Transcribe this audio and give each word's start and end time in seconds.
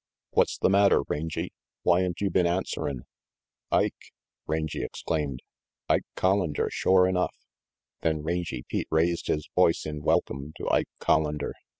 "What's 0.31 0.57
the 0.57 0.67
matter, 0.71 1.03
Rangy? 1.09 1.53
Whyn't 1.83 2.21
you 2.21 2.31
been 2.31 2.47
answerin'?" 2.47 3.03
"Ike!" 3.71 4.11
Rangy 4.47 4.83
exclaimed. 4.83 5.41
"Ike 5.87 6.05
Collander 6.17 6.71
shore 6.71 7.07
enough!" 7.07 7.37
Then 8.01 8.23
Rangy 8.23 8.63
Pete 8.67 8.87
raised 8.89 9.27
his 9.27 9.47
voice 9.53 9.85
in 9.85 10.01
welcome 10.01 10.53
to 10.57 10.67
Ike 10.71 10.89
Collander. 10.99 11.51